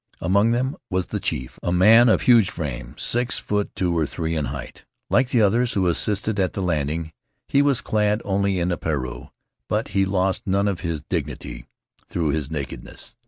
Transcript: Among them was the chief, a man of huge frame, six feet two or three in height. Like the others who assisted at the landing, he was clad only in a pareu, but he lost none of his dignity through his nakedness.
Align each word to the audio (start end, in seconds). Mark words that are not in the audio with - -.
Among 0.19 0.49
them 0.49 0.77
was 0.89 1.05
the 1.05 1.19
chief, 1.19 1.59
a 1.61 1.71
man 1.71 2.09
of 2.09 2.21
huge 2.23 2.49
frame, 2.49 2.95
six 2.97 3.37
feet 3.37 3.75
two 3.75 3.95
or 3.95 4.07
three 4.07 4.35
in 4.35 4.45
height. 4.45 4.83
Like 5.11 5.29
the 5.29 5.43
others 5.43 5.73
who 5.73 5.85
assisted 5.85 6.39
at 6.39 6.53
the 6.53 6.61
landing, 6.63 7.13
he 7.47 7.61
was 7.61 7.81
clad 7.81 8.19
only 8.25 8.57
in 8.59 8.71
a 8.71 8.77
pareu, 8.77 9.29
but 9.69 9.89
he 9.89 10.03
lost 10.05 10.47
none 10.47 10.67
of 10.67 10.79
his 10.79 11.01
dignity 11.03 11.67
through 12.09 12.29
his 12.29 12.49
nakedness. 12.49 13.15